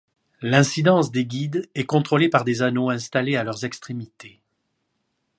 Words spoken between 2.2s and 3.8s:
par des anneaux installés à leurs